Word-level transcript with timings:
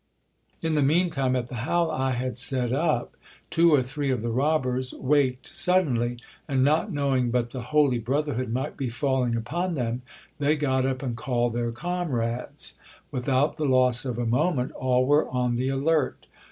In 0.63 0.73
the 0.73 0.81
mean 0.81 1.11
time, 1.11 1.35
at 1.35 1.47
the 1.47 1.57
howl 1.61 1.91
I 1.91 2.13
had 2.13 2.35
set 2.35 2.73
up 2.73 3.15
two 3.51 3.71
or 3.71 3.83
three 3.83 4.09
of 4.09 4.23
the 4.23 4.31
robbers 4.31 4.89
GIL 4.89 4.97
BLAS 5.01 5.07
PLAYS 5.07 5.09
THE 5.11 5.27
HYPOCRITE. 5.27 5.29
15 5.29 5.29
waked 5.29 5.55
suddenly; 6.07 6.19
and 6.47 6.63
not 6.63 6.91
knowing 6.91 7.29
but 7.29 7.51
the 7.51 7.61
holy 7.61 7.99
brotherhood 7.99 8.51
might 8.51 8.75
be 8.75 8.89
falling 8.89 9.35
upon 9.35 9.75
them, 9.75 10.01
they 10.39 10.55
got 10.55 10.87
up 10.87 11.03
and 11.03 11.15
called 11.15 11.53
their 11.53 11.71
comrades. 11.71 12.79
Without 13.11 13.57
the 13.57 13.65
loss 13.65 14.03
of 14.03 14.17
a 14.17 14.25
mo 14.25 14.51
ment 14.51 14.71
all 14.71 15.05
were 15.05 15.27
on 15.29 15.55
the 15.55 15.67
alert. 15.69 16.25